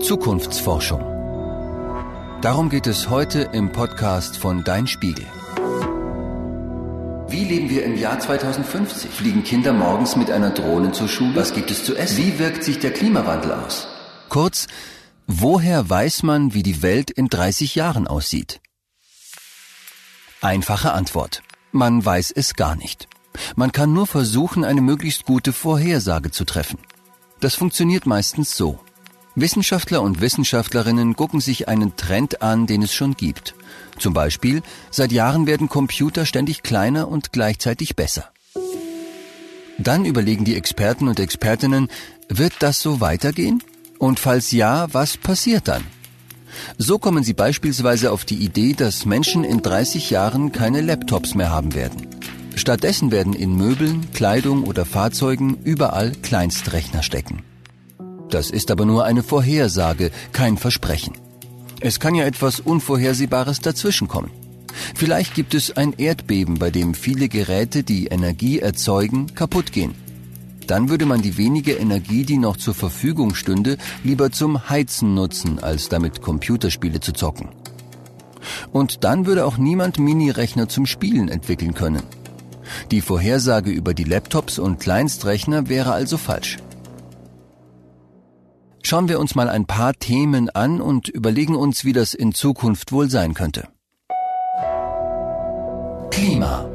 Zukunftsforschung. 0.00 1.00
Darum 2.40 2.70
geht 2.70 2.86
es 2.86 3.10
heute 3.10 3.40
im 3.52 3.70
Podcast 3.70 4.38
von 4.38 4.64
Dein 4.64 4.86
Spiegel. 4.86 5.26
Wie 7.28 7.44
leben 7.44 7.68
wir 7.68 7.84
im 7.84 7.98
Jahr 7.98 8.18
2050? 8.18 9.10
Fliegen 9.10 9.44
Kinder 9.44 9.74
morgens 9.74 10.16
mit 10.16 10.30
einer 10.30 10.50
Drohne 10.50 10.92
zur 10.92 11.06
Schule? 11.06 11.36
Was 11.36 11.52
gibt 11.52 11.70
es 11.70 11.84
zu 11.84 11.94
essen? 11.96 12.16
Wie 12.16 12.38
wirkt 12.38 12.64
sich 12.64 12.78
der 12.78 12.92
Klimawandel 12.92 13.52
aus? 13.52 13.86
Kurz, 14.30 14.68
woher 15.26 15.88
weiß 15.88 16.22
man, 16.22 16.54
wie 16.54 16.62
die 16.62 16.82
Welt 16.82 17.10
in 17.10 17.28
30 17.28 17.74
Jahren 17.74 18.08
aussieht? 18.08 18.60
Einfache 20.40 20.92
Antwort. 20.92 21.42
Man 21.72 22.02
weiß 22.02 22.30
es 22.30 22.54
gar 22.54 22.74
nicht. 22.74 23.06
Man 23.54 23.70
kann 23.70 23.92
nur 23.92 24.06
versuchen, 24.06 24.64
eine 24.64 24.80
möglichst 24.80 25.26
gute 25.26 25.52
Vorhersage 25.52 26.30
zu 26.30 26.44
treffen. 26.46 26.78
Das 27.40 27.54
funktioniert 27.54 28.06
meistens 28.06 28.56
so. 28.56 28.80
Wissenschaftler 29.34 30.02
und 30.02 30.20
Wissenschaftlerinnen 30.20 31.14
gucken 31.16 31.40
sich 31.40 31.68
einen 31.68 31.96
Trend 31.96 32.42
an, 32.42 32.66
den 32.66 32.82
es 32.82 32.92
schon 32.92 33.14
gibt. 33.14 33.54
Zum 33.98 34.12
Beispiel, 34.12 34.62
seit 34.90 35.12
Jahren 35.12 35.46
werden 35.46 35.68
Computer 35.68 36.26
ständig 36.26 36.62
kleiner 36.62 37.08
und 37.08 37.32
gleichzeitig 37.32 37.96
besser. 37.96 38.30
Dann 39.78 40.04
überlegen 40.04 40.44
die 40.44 40.56
Experten 40.56 41.08
und 41.08 41.20
Expertinnen, 41.20 41.88
wird 42.28 42.54
das 42.58 42.80
so 42.80 43.00
weitergehen? 43.00 43.62
Und 43.98 44.20
falls 44.20 44.50
ja, 44.50 44.92
was 44.92 45.16
passiert 45.16 45.68
dann? 45.68 45.84
So 46.76 46.98
kommen 46.98 47.22
sie 47.22 47.34
beispielsweise 47.34 48.12
auf 48.12 48.24
die 48.24 48.36
Idee, 48.36 48.72
dass 48.72 49.06
Menschen 49.06 49.44
in 49.44 49.62
30 49.62 50.10
Jahren 50.10 50.52
keine 50.52 50.80
Laptops 50.80 51.34
mehr 51.34 51.50
haben 51.50 51.74
werden. 51.74 52.06
Stattdessen 52.56 53.10
werden 53.10 53.32
in 53.32 53.56
Möbeln, 53.56 54.10
Kleidung 54.12 54.64
oder 54.64 54.84
Fahrzeugen 54.84 55.58
überall 55.64 56.12
Kleinstrechner 56.12 57.02
stecken. 57.02 57.42
Das 58.30 58.50
ist 58.50 58.70
aber 58.70 58.84
nur 58.84 59.04
eine 59.04 59.22
Vorhersage, 59.22 60.10
kein 60.32 60.56
Versprechen. 60.56 61.14
Es 61.80 61.98
kann 61.98 62.14
ja 62.14 62.24
etwas 62.24 62.60
Unvorhersehbares 62.60 63.60
dazwischenkommen. 63.60 64.30
Vielleicht 64.94 65.34
gibt 65.34 65.54
es 65.54 65.76
ein 65.76 65.94
Erdbeben, 65.96 66.58
bei 66.58 66.70
dem 66.70 66.94
viele 66.94 67.28
Geräte, 67.28 67.82
die 67.82 68.06
Energie 68.06 68.60
erzeugen, 68.60 69.34
kaputt 69.34 69.72
gehen. 69.72 69.94
Dann 70.66 70.88
würde 70.88 71.06
man 71.06 71.22
die 71.22 71.36
wenige 71.36 71.72
Energie, 71.72 72.24
die 72.24 72.38
noch 72.38 72.56
zur 72.56 72.74
Verfügung 72.74 73.34
stünde, 73.34 73.76
lieber 74.04 74.30
zum 74.30 74.68
Heizen 74.68 75.14
nutzen, 75.14 75.58
als 75.58 75.88
damit 75.88 76.22
Computerspiele 76.22 77.00
zu 77.00 77.12
zocken. 77.12 77.48
Und 78.72 79.02
dann 79.02 79.26
würde 79.26 79.44
auch 79.44 79.58
niemand 79.58 79.98
Minirechner 79.98 80.68
zum 80.68 80.86
Spielen 80.86 81.28
entwickeln 81.28 81.74
können. 81.74 82.02
Die 82.92 83.00
Vorhersage 83.00 83.70
über 83.70 83.94
die 83.94 84.04
Laptops 84.04 84.60
und 84.60 84.78
Kleinstrechner 84.78 85.68
wäre 85.68 85.92
also 85.92 86.16
falsch. 86.16 86.58
Schauen 88.90 89.08
wir 89.08 89.20
uns 89.20 89.36
mal 89.36 89.48
ein 89.48 89.66
paar 89.66 89.94
Themen 89.94 90.50
an 90.50 90.80
und 90.80 91.08
überlegen 91.08 91.54
uns, 91.54 91.84
wie 91.84 91.92
das 91.92 92.12
in 92.12 92.34
Zukunft 92.34 92.90
wohl 92.90 93.08
sein 93.08 93.34
könnte. 93.34 93.68
Klima. 96.10 96.68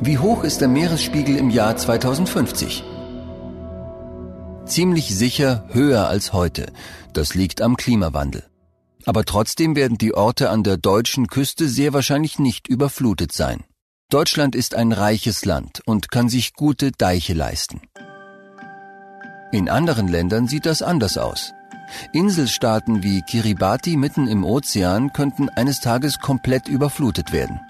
Wie 0.00 0.16
hoch 0.16 0.42
ist 0.42 0.62
der 0.62 0.68
Meeresspiegel 0.68 1.36
im 1.36 1.50
Jahr 1.50 1.76
2050? 1.76 2.82
Ziemlich 4.64 5.14
sicher 5.14 5.66
höher 5.68 6.08
als 6.08 6.32
heute. 6.32 6.72
Das 7.12 7.34
liegt 7.34 7.60
am 7.60 7.76
Klimawandel. 7.76 8.44
Aber 9.04 9.26
trotzdem 9.26 9.76
werden 9.76 9.98
die 9.98 10.14
Orte 10.14 10.48
an 10.48 10.62
der 10.62 10.78
deutschen 10.78 11.26
Küste 11.26 11.68
sehr 11.68 11.92
wahrscheinlich 11.92 12.38
nicht 12.38 12.68
überflutet 12.68 13.32
sein. 13.32 13.64
Deutschland 14.08 14.56
ist 14.56 14.74
ein 14.74 14.92
reiches 14.92 15.44
Land 15.44 15.82
und 15.84 16.10
kann 16.10 16.30
sich 16.30 16.54
gute 16.54 16.90
Deiche 16.90 17.34
leisten. 17.34 17.82
In 19.52 19.68
anderen 19.68 20.08
Ländern 20.08 20.46
sieht 20.46 20.66
das 20.66 20.80
anders 20.80 21.18
aus. 21.18 21.52
Inselstaaten 22.12 23.02
wie 23.02 23.22
Kiribati 23.22 23.96
mitten 23.96 24.28
im 24.28 24.44
Ozean 24.44 25.12
könnten 25.12 25.48
eines 25.48 25.80
Tages 25.80 26.20
komplett 26.20 26.68
überflutet 26.68 27.32
werden. 27.32 27.60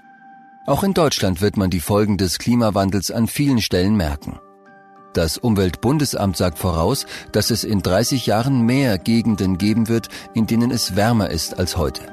Auch 0.67 0.83
in 0.83 0.93
Deutschland 0.93 1.41
wird 1.41 1.57
man 1.57 1.71
die 1.71 1.79
Folgen 1.79 2.17
des 2.17 2.37
Klimawandels 2.37 3.09
an 3.09 3.27
vielen 3.27 3.61
Stellen 3.61 3.95
merken. 3.95 4.39
Das 5.13 5.37
Umweltbundesamt 5.37 6.37
sagt 6.37 6.59
voraus, 6.59 7.05
dass 7.31 7.49
es 7.49 7.63
in 7.63 7.81
30 7.81 8.27
Jahren 8.27 8.61
mehr 8.61 8.97
Gegenden 8.97 9.57
geben 9.57 9.87
wird, 9.87 10.07
in 10.33 10.45
denen 10.45 10.71
es 10.71 10.95
wärmer 10.95 11.31
ist 11.31 11.57
als 11.57 11.77
heute. 11.77 12.03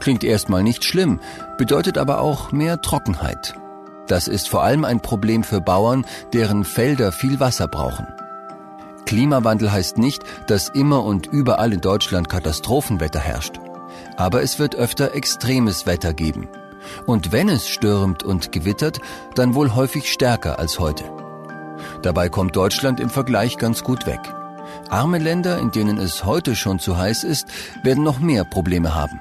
Klingt 0.00 0.24
erstmal 0.24 0.62
nicht 0.62 0.84
schlimm, 0.84 1.20
bedeutet 1.58 1.98
aber 1.98 2.20
auch 2.20 2.50
mehr 2.50 2.80
Trockenheit. 2.80 3.54
Das 4.08 4.26
ist 4.26 4.48
vor 4.48 4.62
allem 4.62 4.84
ein 4.84 5.00
Problem 5.00 5.44
für 5.44 5.60
Bauern, 5.60 6.06
deren 6.32 6.64
Felder 6.64 7.12
viel 7.12 7.38
Wasser 7.40 7.68
brauchen. 7.68 8.06
Klimawandel 9.06 9.72
heißt 9.72 9.98
nicht, 9.98 10.22
dass 10.48 10.68
immer 10.68 11.04
und 11.04 11.26
überall 11.26 11.72
in 11.72 11.80
Deutschland 11.80 12.28
Katastrophenwetter 12.28 13.20
herrscht. 13.20 13.60
Aber 14.16 14.42
es 14.42 14.58
wird 14.58 14.74
öfter 14.74 15.14
extremes 15.14 15.86
Wetter 15.86 16.12
geben. 16.12 16.48
Und 17.06 17.32
wenn 17.32 17.48
es 17.48 17.68
stürmt 17.68 18.22
und 18.22 18.52
gewittert, 18.52 19.00
dann 19.34 19.54
wohl 19.54 19.74
häufig 19.74 20.12
stärker 20.12 20.58
als 20.58 20.78
heute. 20.78 21.04
Dabei 22.02 22.28
kommt 22.28 22.56
Deutschland 22.56 23.00
im 23.00 23.10
Vergleich 23.10 23.58
ganz 23.58 23.82
gut 23.82 24.06
weg. 24.06 24.20
Arme 24.88 25.18
Länder, 25.18 25.58
in 25.58 25.70
denen 25.70 25.98
es 25.98 26.24
heute 26.24 26.54
schon 26.54 26.78
zu 26.78 26.96
heiß 26.96 27.24
ist, 27.24 27.48
werden 27.82 28.04
noch 28.04 28.18
mehr 28.18 28.44
Probleme 28.44 28.94
haben. 28.94 29.20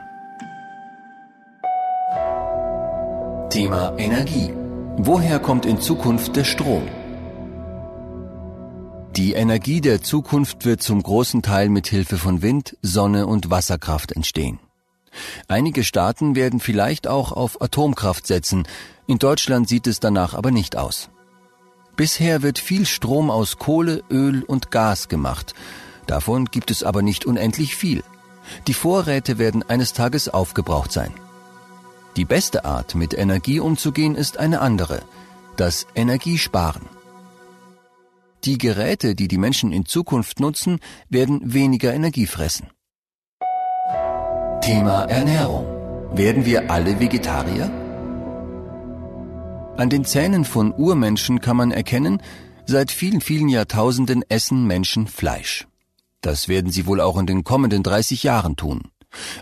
Thema 3.49 3.93
Energie. 3.97 4.53
Woher 4.97 5.39
kommt 5.39 5.65
in 5.65 5.79
Zukunft 5.79 6.35
der 6.35 6.43
Strom? 6.43 6.83
Die 9.15 9.31
Energie 9.31 9.79
der 9.79 10.01
Zukunft 10.01 10.65
wird 10.65 10.83
zum 10.83 11.01
großen 11.01 11.41
Teil 11.41 11.69
mit 11.69 11.87
Hilfe 11.87 12.17
von 12.17 12.41
Wind, 12.41 12.75
Sonne 12.81 13.27
und 13.27 13.49
Wasserkraft 13.49 14.11
entstehen. 14.11 14.59
Einige 15.47 15.85
Staaten 15.85 16.35
werden 16.35 16.59
vielleicht 16.59 17.07
auch 17.07 17.31
auf 17.31 17.61
Atomkraft 17.61 18.27
setzen, 18.27 18.67
in 19.07 19.17
Deutschland 19.17 19.69
sieht 19.69 19.87
es 19.87 20.01
danach 20.01 20.33
aber 20.33 20.51
nicht 20.51 20.75
aus. 20.75 21.09
Bisher 21.95 22.41
wird 22.41 22.59
viel 22.59 22.85
Strom 22.85 23.31
aus 23.31 23.57
Kohle, 23.57 24.03
Öl 24.09 24.43
und 24.43 24.69
Gas 24.69 25.07
gemacht, 25.07 25.53
davon 26.07 26.45
gibt 26.45 26.69
es 26.69 26.83
aber 26.83 27.01
nicht 27.01 27.25
unendlich 27.25 27.77
viel. 27.77 28.03
Die 28.67 28.73
Vorräte 28.73 29.37
werden 29.37 29.63
eines 29.63 29.93
Tages 29.93 30.27
aufgebraucht 30.27 30.91
sein. 30.91 31.13
Die 32.17 32.25
beste 32.25 32.65
Art, 32.65 32.95
mit 32.95 33.13
Energie 33.13 33.61
umzugehen, 33.61 34.15
ist 34.15 34.39
eine 34.39 34.59
andere, 34.59 35.03
das 35.55 35.87
Energiesparen. 35.95 36.94
Die 38.45 38.59
Geräte, 38.59 39.15
die 39.15 39.27
die 39.27 39.39
Menschen 39.39 39.71
in 39.71 39.87
Zukunft 39.87 40.39
nutzen, 40.39 40.79
werden 41.09 41.41
weniger 41.53 41.93
Energie 41.93 42.27
fressen. 42.27 42.69
Thema 44.61 45.05
Ernährung. 45.05 45.65
Werden 46.15 46.45
wir 46.45 46.69
alle 46.69 46.99
Vegetarier? 46.99 47.71
An 49.77 49.89
den 49.89 50.05
Zähnen 50.05 50.45
von 50.45 50.71
Urmenschen 50.73 51.41
kann 51.41 51.57
man 51.57 51.71
erkennen, 51.71 52.21
seit 52.67 52.91
vielen, 52.91 53.19
vielen 53.19 53.49
Jahrtausenden 53.49 54.23
essen 54.29 54.65
Menschen 54.67 55.07
Fleisch. 55.07 55.67
Das 56.21 56.47
werden 56.47 56.71
sie 56.71 56.85
wohl 56.85 57.01
auch 57.01 57.17
in 57.17 57.25
den 57.25 57.43
kommenden 57.43 57.81
30 57.81 58.23
Jahren 58.23 58.55
tun. 58.55 58.83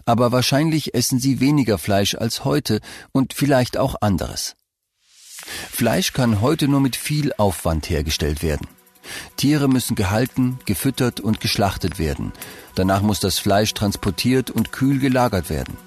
Aber 0.05 0.31
wahrscheinlich 0.31 0.93
essen 0.93 1.19
sie 1.19 1.41
weniger 1.41 1.77
Fleisch 1.77 2.15
als 2.15 2.45
heute 2.45 2.79
und 3.11 3.33
vielleicht 3.33 3.77
auch 3.77 3.95
anderes. 4.01 4.55
Fleisch 5.71 6.13
kann 6.13 6.39
heute 6.39 6.69
nur 6.69 6.79
mit 6.79 6.95
viel 6.95 7.33
Aufwand 7.37 7.89
hergestellt 7.89 8.41
werden. 8.43 8.67
Tiere 9.37 9.67
müssen 9.67 9.95
gehalten, 9.95 10.59
gefüttert 10.65 11.19
und 11.19 11.39
geschlachtet 11.39 11.99
werden. 11.99 12.31
Danach 12.75 13.01
muss 13.01 13.19
das 13.19 13.39
Fleisch 13.39 13.73
transportiert 13.73 14.49
und 14.49 14.71
kühl 14.71 14.99
gelagert 14.99 15.49
werden. 15.49 15.77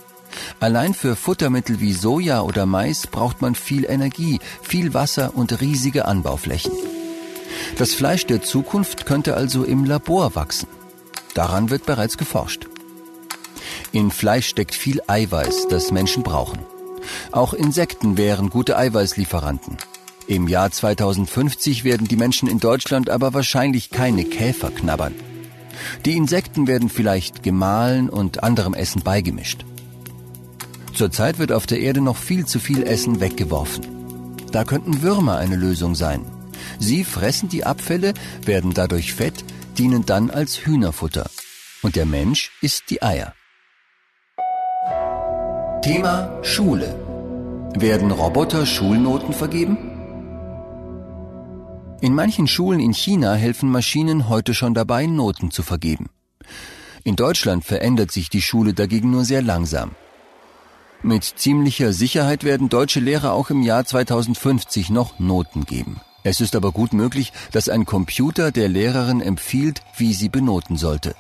Allein 0.61 0.95
für 0.95 1.17
Futtermittel 1.17 1.81
wie 1.81 1.93
Soja 1.93 2.43
oder 2.43 2.67
Mais 2.67 3.07
braucht 3.07 3.43
man 3.43 3.55
viel 3.55 3.85
Energie, 3.85 4.41
viel 4.63 4.95
Wasser 4.95 5.33
und 5.35 5.61
riesige 5.61 6.05
Anbauflächen. 6.05 6.73
Das 7.79 7.95
Fleisch 7.95 8.27
der 8.27 8.43
Zukunft 8.43 9.07
könnte 9.07 9.35
also 9.35 9.65
im 9.65 9.85
Labor 9.85 10.35
wachsen. 10.35 10.69
Daran 11.35 11.71
wird 11.71 11.87
bereits 11.87 12.17
geforscht. 12.17 12.67
In 13.93 14.11
Fleisch 14.11 14.49
steckt 14.49 14.75
viel 14.75 15.01
Eiweiß, 15.07 15.69
das 15.69 15.91
Menschen 15.91 16.23
brauchen. 16.23 16.59
Auch 17.33 17.55
Insekten 17.55 18.17
wären 18.17 18.51
gute 18.51 18.77
Eiweißlieferanten. 18.77 19.77
Im 20.29 20.49
Jahr 20.49 20.73
2050 20.73 21.85
werden 21.85 22.09
die 22.09 22.17
Menschen 22.17 22.49
in 22.49 22.59
Deutschland 22.59 23.11
aber 23.11 23.33
wahrscheinlich 23.33 23.91
keine 23.91 24.25
Käfer 24.25 24.71
knabbern. 24.71 25.15
Die 26.05 26.17
Insekten 26.17 26.67
werden 26.67 26.89
vielleicht 26.89 27.43
gemahlen 27.43 28.09
und 28.09 28.43
anderem 28.43 28.75
Essen 28.75 29.03
beigemischt. 29.03 29.65
Zurzeit 30.95 31.39
wird 31.39 31.53
auf 31.53 31.67
der 31.67 31.79
Erde 31.79 32.01
noch 32.01 32.17
viel 32.17 32.47
zu 32.47 32.59
viel 32.59 32.83
Essen 32.83 33.21
weggeworfen. 33.21 33.87
Da 34.51 34.65
könnten 34.65 35.03
Würmer 35.03 35.37
eine 35.37 35.57
Lösung 35.57 35.95
sein. 35.95 36.25
Sie 36.79 37.05
fressen 37.05 37.49
die 37.49 37.65
Abfälle, 37.65 38.15
werden 38.45 38.73
dadurch 38.75 39.13
fett, 39.13 39.45
dienen 39.79 40.07
dann 40.07 40.31
als 40.31 40.67
Hühnerfutter. 40.67 41.31
Und 41.83 41.95
der 41.95 42.07
Mensch 42.07 42.51
isst 42.63 42.91
die 42.91 43.03
Eier. 43.03 43.35
Thema 45.83 46.43
Schule. 46.43 46.99
Werden 47.79 48.11
Roboter 48.11 48.67
Schulnoten 48.67 49.35
vergeben? 49.35 49.86
In 52.07 52.15
manchen 52.15 52.47
Schulen 52.47 52.79
in 52.79 52.95
China 52.95 53.35
helfen 53.35 53.69
Maschinen 53.69 54.29
heute 54.29 54.55
schon 54.55 54.75
dabei, 54.75 55.07
Noten 55.07 55.51
zu 55.51 55.65
vergeben. 55.65 56.09
In 57.03 57.17
Deutschland 57.17 57.65
verändert 57.65 58.13
sich 58.13 58.31
die 58.31 58.43
Schule 58.43 58.75
dagegen 58.75 59.11
nur 59.11 59.25
sehr 59.25 59.43
langsam. 59.43 59.91
Mit 61.03 61.25
ziemlicher 61.25 61.93
Sicherheit 61.93 62.45
werden 62.45 62.69
deutsche 62.69 63.01
Lehrer 63.01 63.33
auch 63.33 63.51
im 63.51 63.61
Jahr 63.61 63.85
2050 63.85 64.91
noch 64.91 65.19
Noten 65.19 65.65
geben. 65.65 66.01
Es 66.23 66.41
ist 66.41 66.55
aber 66.55 66.71
gut 66.71 66.93
möglich, 66.93 67.33
dass 67.51 67.69
ein 67.69 67.87
Computer 67.87 68.53
der 68.53 68.69
Lehrerin 68.69 69.21
empfiehlt, 69.21 69.83
wie 69.97 70.15
sie 70.15 70.29
benoten 70.29 70.77
sollte. 70.77 71.17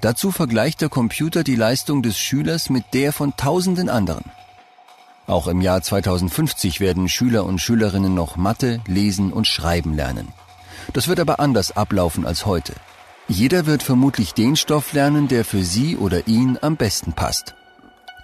Dazu 0.00 0.32
vergleicht 0.32 0.80
der 0.80 0.88
Computer 0.88 1.44
die 1.44 1.54
Leistung 1.54 2.02
des 2.02 2.18
Schülers 2.18 2.70
mit 2.70 2.86
der 2.92 3.12
von 3.12 3.36
tausenden 3.36 3.88
anderen. 3.88 4.24
Auch 5.28 5.46
im 5.46 5.60
Jahr 5.60 5.82
2050 5.82 6.80
werden 6.80 7.06
Schüler 7.06 7.44
und 7.44 7.60
Schülerinnen 7.60 8.14
noch 8.14 8.36
Mathe, 8.36 8.80
Lesen 8.86 9.30
und 9.30 9.46
Schreiben 9.46 9.94
lernen. 9.94 10.28
Das 10.94 11.06
wird 11.06 11.20
aber 11.20 11.38
anders 11.38 11.76
ablaufen 11.76 12.26
als 12.26 12.46
heute. 12.46 12.72
Jeder 13.28 13.66
wird 13.66 13.82
vermutlich 13.82 14.32
den 14.32 14.56
Stoff 14.56 14.94
lernen, 14.94 15.28
der 15.28 15.44
für 15.44 15.62
sie 15.62 15.98
oder 15.98 16.26
ihn 16.28 16.58
am 16.62 16.76
besten 16.76 17.12
passt. 17.12 17.54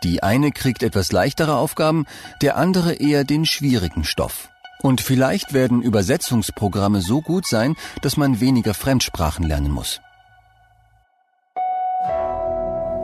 Die 0.03 0.23
eine 0.23 0.51
kriegt 0.51 0.83
etwas 0.83 1.13
leichtere 1.13 1.57
Aufgaben, 1.57 2.07
der 2.41 2.57
andere 2.57 2.95
eher 2.95 3.25
den 3.25 3.45
schwierigen 3.45 4.05
Stoff. 4.05 4.49
Und 4.81 5.03
vielleicht 5.03 5.53
werden 5.53 5.83
Übersetzungsprogramme 5.83 7.03
so 7.03 7.21
gut 7.21 7.47
sein, 7.47 7.77
dass 8.01 8.17
man 8.17 8.41
weniger 8.41 8.73
Fremdsprachen 8.73 9.47
lernen 9.47 9.73
muss. 9.73 10.01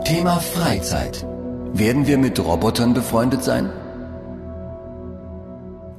Thema 0.05 0.41
Freizeit. 0.41 1.26
Werden 1.75 2.06
wir 2.06 2.17
mit 2.17 2.41
Robotern 2.41 2.94
befreundet 2.94 3.44
sein? 3.44 3.70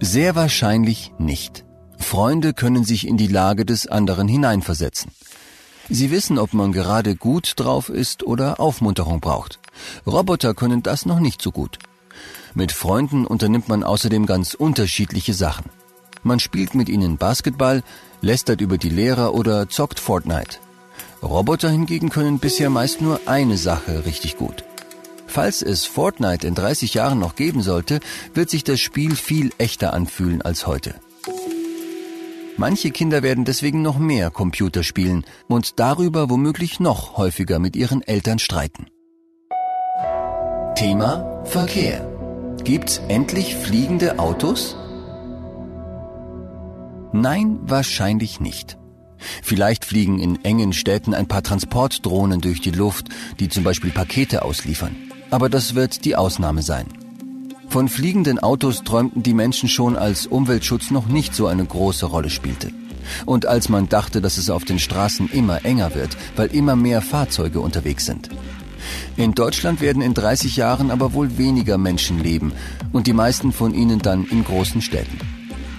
Sehr 0.03 0.35
wahrscheinlich 0.35 1.13
nicht. 1.19 1.63
Freunde 1.99 2.53
können 2.55 2.83
sich 2.83 3.07
in 3.07 3.17
die 3.17 3.27
Lage 3.27 3.65
des 3.65 3.85
anderen 3.85 4.27
hineinversetzen. 4.27 5.11
Sie 5.89 6.09
wissen, 6.09 6.39
ob 6.39 6.53
man 6.53 6.71
gerade 6.71 7.15
gut 7.15 7.53
drauf 7.57 7.87
ist 7.87 8.23
oder 8.23 8.59
Aufmunterung 8.59 9.19
braucht. 9.19 9.59
Roboter 10.07 10.55
können 10.55 10.81
das 10.81 11.05
noch 11.05 11.19
nicht 11.19 11.39
so 11.39 11.51
gut. 11.51 11.77
Mit 12.55 12.71
Freunden 12.71 13.27
unternimmt 13.27 13.69
man 13.69 13.83
außerdem 13.83 14.25
ganz 14.25 14.55
unterschiedliche 14.55 15.35
Sachen. 15.35 15.65
Man 16.23 16.39
spielt 16.39 16.73
mit 16.73 16.89
ihnen 16.89 17.17
Basketball, 17.17 17.83
lästert 18.21 18.59
über 18.59 18.79
die 18.79 18.89
Lehrer 18.89 19.35
oder 19.35 19.69
zockt 19.69 19.99
Fortnite. 19.99 20.57
Roboter 21.21 21.69
hingegen 21.69 22.09
können 22.09 22.39
bisher 22.39 22.71
meist 22.71 23.01
nur 23.01 23.19
eine 23.27 23.57
Sache 23.57 24.03
richtig 24.07 24.35
gut. 24.35 24.63
Falls 25.31 25.61
es 25.61 25.85
Fortnite 25.85 26.45
in 26.45 26.55
30 26.55 26.93
Jahren 26.93 27.17
noch 27.17 27.37
geben 27.37 27.61
sollte, 27.61 28.01
wird 28.33 28.49
sich 28.49 28.65
das 28.65 28.81
Spiel 28.81 29.15
viel 29.15 29.53
echter 29.59 29.93
anfühlen 29.93 30.41
als 30.41 30.67
heute. 30.67 30.95
Manche 32.57 32.91
Kinder 32.91 33.23
werden 33.23 33.45
deswegen 33.45 33.81
noch 33.81 33.97
mehr 33.97 34.29
Computer 34.29 34.83
spielen 34.83 35.23
und 35.47 35.79
darüber 35.79 36.29
womöglich 36.29 36.81
noch 36.81 37.15
häufiger 37.15 37.59
mit 37.59 37.77
ihren 37.77 38.01
Eltern 38.01 38.39
streiten. 38.39 38.87
Thema 40.75 41.45
Verkehr. 41.45 42.05
Gibt's 42.65 42.99
endlich 43.07 43.55
fliegende 43.55 44.19
Autos? 44.19 44.75
Nein, 47.13 47.57
wahrscheinlich 47.61 48.41
nicht. 48.41 48.77
Vielleicht 49.41 49.85
fliegen 49.85 50.19
in 50.19 50.43
engen 50.43 50.73
Städten 50.73 51.13
ein 51.13 51.29
paar 51.29 51.41
Transportdrohnen 51.41 52.41
durch 52.41 52.59
die 52.59 52.71
Luft, 52.71 53.07
die 53.39 53.47
zum 53.47 53.63
Beispiel 53.63 53.91
Pakete 53.91 54.43
ausliefern 54.43 55.10
aber 55.31 55.49
das 55.49 55.75
wird 55.75 56.05
die 56.05 56.15
Ausnahme 56.15 56.61
sein. 56.61 56.85
Von 57.69 57.87
fliegenden 57.87 58.37
Autos 58.37 58.83
träumten 58.83 59.23
die 59.23 59.33
Menschen 59.33 59.69
schon, 59.69 59.95
als 59.95 60.27
Umweltschutz 60.27 60.91
noch 60.91 61.07
nicht 61.07 61.33
so 61.33 61.47
eine 61.47 61.63
große 61.65 62.05
Rolle 62.05 62.29
spielte. 62.29 62.71
Und 63.25 63.45
als 63.45 63.69
man 63.69 63.89
dachte, 63.89 64.21
dass 64.21 64.37
es 64.37 64.49
auf 64.49 64.65
den 64.65 64.77
Straßen 64.77 65.29
immer 65.31 65.65
enger 65.65 65.95
wird, 65.95 66.17
weil 66.35 66.53
immer 66.53 66.75
mehr 66.75 67.01
Fahrzeuge 67.01 67.61
unterwegs 67.61 68.05
sind. 68.05 68.29
In 69.15 69.33
Deutschland 69.33 69.79
werden 69.79 70.01
in 70.01 70.13
30 70.13 70.57
Jahren 70.57 70.91
aber 70.91 71.13
wohl 71.13 71.37
weniger 71.37 71.77
Menschen 71.77 72.19
leben 72.19 72.51
und 72.91 73.07
die 73.07 73.13
meisten 73.13 73.53
von 73.53 73.73
ihnen 73.73 73.99
dann 73.99 74.25
in 74.25 74.43
großen 74.43 74.81
Städten. 74.81 75.17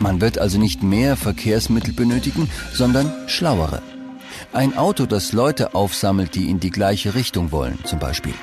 Man 0.00 0.20
wird 0.20 0.38
also 0.38 0.58
nicht 0.58 0.82
mehr 0.82 1.16
Verkehrsmittel 1.16 1.92
benötigen, 1.92 2.48
sondern 2.72 3.12
schlauere. 3.26 3.82
Ein 4.52 4.76
Auto, 4.76 5.06
das 5.06 5.32
Leute 5.32 5.74
aufsammelt, 5.74 6.34
die 6.34 6.50
in 6.50 6.58
die 6.58 6.70
gleiche 6.70 7.14
Richtung 7.14 7.52
wollen, 7.52 7.78
zum 7.84 7.98
Beispiel. 7.98 8.34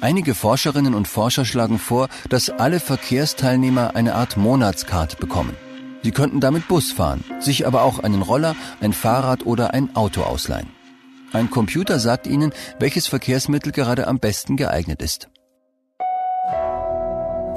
Einige 0.00 0.36
Forscherinnen 0.36 0.94
und 0.94 1.08
Forscher 1.08 1.44
schlagen 1.44 1.78
vor, 1.78 2.08
dass 2.28 2.50
alle 2.50 2.78
Verkehrsteilnehmer 2.78 3.96
eine 3.96 4.14
Art 4.14 4.36
Monatskarte 4.36 5.16
bekommen. 5.16 5.56
Sie 6.04 6.12
könnten 6.12 6.40
damit 6.40 6.68
Bus 6.68 6.92
fahren, 6.92 7.24
sich 7.40 7.66
aber 7.66 7.82
auch 7.82 7.98
einen 7.98 8.22
Roller, 8.22 8.54
ein 8.80 8.92
Fahrrad 8.92 9.44
oder 9.44 9.74
ein 9.74 9.96
Auto 9.96 10.22
ausleihen. 10.22 10.68
Ein 11.32 11.50
Computer 11.50 11.98
sagt 11.98 12.28
ihnen, 12.28 12.52
welches 12.78 13.08
Verkehrsmittel 13.08 13.72
gerade 13.72 14.06
am 14.06 14.20
besten 14.20 14.56
geeignet 14.56 15.02
ist. 15.02 15.28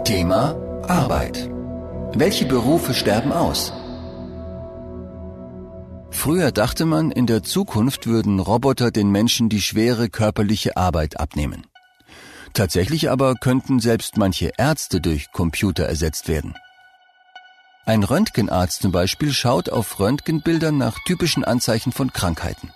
Thema 0.04 0.56
Arbeit. 0.88 1.48
Welche 2.14 2.46
Berufe 2.46 2.96
sterben 2.96 3.32
aus? 3.32 3.72
Früher 6.10 6.52
dachte 6.52 6.86
man, 6.86 7.12
in 7.12 7.28
der 7.28 7.44
Zukunft 7.44 8.08
würden 8.08 8.40
Roboter 8.40 8.92
den 8.92 9.12
Menschen 9.12 9.48
die 9.48 9.62
schwere 9.62 10.10
körperliche 10.10 10.76
Arbeit 10.76 11.20
abnehmen. 11.20 11.71
Tatsächlich 12.54 13.10
aber 13.10 13.36
könnten 13.36 13.80
selbst 13.80 14.18
manche 14.18 14.52
Ärzte 14.58 15.00
durch 15.00 15.32
Computer 15.32 15.86
ersetzt 15.86 16.28
werden. 16.28 16.56
Ein 17.86 18.04
Röntgenarzt 18.04 18.82
zum 18.82 18.92
Beispiel 18.92 19.34
schaut 19.34 19.70
auf 19.70 20.00
Röntgenbildern 20.00 20.78
nach 20.78 21.00
typischen 21.06 21.44
Anzeichen 21.44 21.92
von 21.92 22.14
Krankheiten. 22.14 22.72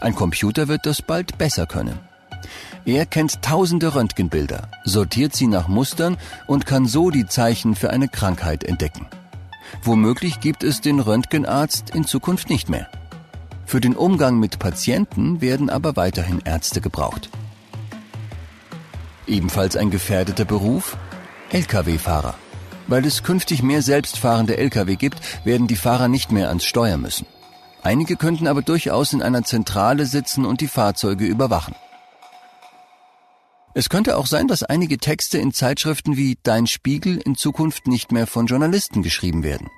Ein 0.00 0.14
Computer 0.14 0.68
wird 0.68 0.86
das 0.86 1.02
bald 1.02 1.38
besser 1.38 1.66
können. 1.66 1.98
Er 2.84 3.06
kennt 3.06 3.42
tausende 3.42 3.94
Röntgenbilder, 3.94 4.68
sortiert 4.84 5.34
sie 5.34 5.48
nach 5.48 5.66
Mustern 5.66 6.16
und 6.46 6.64
kann 6.66 6.86
so 6.86 7.10
die 7.10 7.26
Zeichen 7.26 7.74
für 7.74 7.90
eine 7.90 8.08
Krankheit 8.08 8.62
entdecken. 8.64 9.06
Womöglich 9.82 10.40
gibt 10.40 10.62
es 10.62 10.80
den 10.80 11.00
Röntgenarzt 11.00 11.90
in 11.90 12.04
Zukunft 12.04 12.48
nicht 12.48 12.68
mehr. 12.68 12.88
Für 13.66 13.80
den 13.80 13.96
Umgang 13.96 14.38
mit 14.38 14.58
Patienten 14.58 15.40
werden 15.40 15.68
aber 15.68 15.96
weiterhin 15.96 16.40
Ärzte 16.44 16.80
gebraucht. 16.80 17.28
Ebenfalls 19.28 19.76
ein 19.76 19.90
gefährdeter 19.90 20.44
Beruf? 20.44 20.96
Lkw-Fahrer. 21.50 22.34
Weil 22.86 23.04
es 23.04 23.22
künftig 23.22 23.62
mehr 23.62 23.82
selbstfahrende 23.82 24.56
Lkw 24.56 24.96
gibt, 24.96 25.20
werden 25.44 25.66
die 25.66 25.76
Fahrer 25.76 26.08
nicht 26.08 26.32
mehr 26.32 26.48
ans 26.48 26.64
Steuer 26.64 26.96
müssen. 26.96 27.26
Einige 27.82 28.16
könnten 28.16 28.46
aber 28.46 28.62
durchaus 28.62 29.12
in 29.12 29.22
einer 29.22 29.44
Zentrale 29.44 30.06
sitzen 30.06 30.44
und 30.46 30.60
die 30.60 30.68
Fahrzeuge 30.68 31.26
überwachen. 31.26 31.74
Es 33.74 33.90
könnte 33.90 34.16
auch 34.16 34.26
sein, 34.26 34.48
dass 34.48 34.62
einige 34.62 34.98
Texte 34.98 35.38
in 35.38 35.52
Zeitschriften 35.52 36.16
wie 36.16 36.38
Dein 36.42 36.66
Spiegel 36.66 37.18
in 37.18 37.36
Zukunft 37.36 37.86
nicht 37.86 38.10
mehr 38.10 38.26
von 38.26 38.46
Journalisten 38.46 39.02
geschrieben 39.02 39.44
werden. 39.44 39.68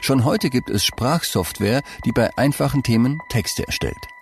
Schon 0.00 0.24
heute 0.24 0.50
gibt 0.50 0.70
es 0.70 0.84
Sprachsoftware, 0.84 1.82
die 2.04 2.12
bei 2.12 2.30
einfachen 2.38 2.84
Themen 2.84 3.18
Texte 3.28 3.66
erstellt. 3.66 4.13